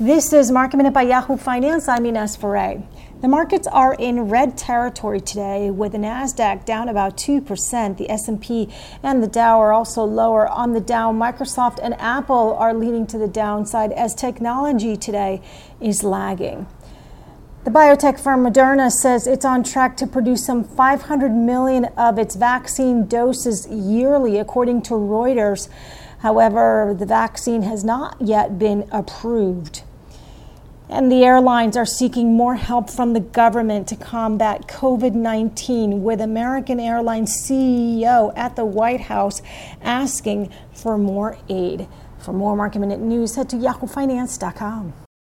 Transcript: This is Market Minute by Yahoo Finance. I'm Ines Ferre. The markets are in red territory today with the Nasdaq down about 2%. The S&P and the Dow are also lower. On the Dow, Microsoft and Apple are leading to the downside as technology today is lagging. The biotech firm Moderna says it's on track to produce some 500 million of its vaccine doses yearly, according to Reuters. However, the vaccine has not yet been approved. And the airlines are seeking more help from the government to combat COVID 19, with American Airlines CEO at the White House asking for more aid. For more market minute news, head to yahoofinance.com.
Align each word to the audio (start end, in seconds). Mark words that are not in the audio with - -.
This 0.00 0.32
is 0.32 0.50
Market 0.50 0.78
Minute 0.78 0.92
by 0.92 1.02
Yahoo 1.02 1.36
Finance. 1.36 1.86
I'm 1.86 2.04
Ines 2.04 2.34
Ferre. 2.34 2.82
The 3.20 3.28
markets 3.28 3.68
are 3.68 3.94
in 3.94 4.22
red 4.28 4.58
territory 4.58 5.20
today 5.20 5.70
with 5.70 5.92
the 5.92 5.98
Nasdaq 5.98 6.64
down 6.64 6.88
about 6.88 7.16
2%. 7.16 7.96
The 7.96 8.10
S&P 8.10 8.68
and 9.04 9.22
the 9.22 9.28
Dow 9.28 9.60
are 9.60 9.72
also 9.72 10.02
lower. 10.02 10.48
On 10.48 10.72
the 10.72 10.80
Dow, 10.80 11.12
Microsoft 11.12 11.78
and 11.80 11.94
Apple 12.00 12.56
are 12.58 12.74
leading 12.74 13.06
to 13.06 13.18
the 13.18 13.28
downside 13.28 13.92
as 13.92 14.16
technology 14.16 14.96
today 14.96 15.40
is 15.80 16.02
lagging. 16.02 16.66
The 17.64 17.70
biotech 17.70 18.20
firm 18.20 18.44
Moderna 18.44 18.90
says 18.90 19.26
it's 19.26 19.46
on 19.46 19.64
track 19.64 19.96
to 19.96 20.06
produce 20.06 20.44
some 20.44 20.64
500 20.64 21.30
million 21.30 21.86
of 21.96 22.18
its 22.18 22.36
vaccine 22.36 23.06
doses 23.06 23.66
yearly, 23.68 24.38
according 24.38 24.82
to 24.82 24.92
Reuters. 24.92 25.70
However, 26.18 26.94
the 26.94 27.06
vaccine 27.06 27.62
has 27.62 27.82
not 27.82 28.20
yet 28.20 28.58
been 28.58 28.86
approved. 28.92 29.82
And 30.90 31.10
the 31.10 31.24
airlines 31.24 31.74
are 31.74 31.86
seeking 31.86 32.36
more 32.36 32.56
help 32.56 32.90
from 32.90 33.14
the 33.14 33.20
government 33.20 33.88
to 33.88 33.96
combat 33.96 34.68
COVID 34.68 35.14
19, 35.14 36.02
with 36.02 36.20
American 36.20 36.78
Airlines 36.78 37.32
CEO 37.34 38.34
at 38.36 38.56
the 38.56 38.66
White 38.66 39.00
House 39.00 39.40
asking 39.80 40.52
for 40.74 40.98
more 40.98 41.38
aid. 41.48 41.88
For 42.18 42.34
more 42.34 42.56
market 42.56 42.80
minute 42.80 43.00
news, 43.00 43.36
head 43.36 43.48
to 43.48 43.56
yahoofinance.com. 43.56 44.92